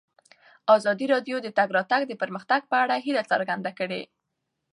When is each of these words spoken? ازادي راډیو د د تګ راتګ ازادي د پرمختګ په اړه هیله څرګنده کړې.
ازادي 0.75 1.05
راډیو 1.13 1.37
د 1.41 1.43
د 1.45 1.47
تګ 1.57 1.69
راتګ 1.77 2.01
ازادي 2.03 2.17
د 2.17 2.19
پرمختګ 2.21 2.61
په 2.71 2.75
اړه 2.83 2.95
هیله 3.05 3.23
څرګنده 3.31 3.71
کړې. 3.79 4.03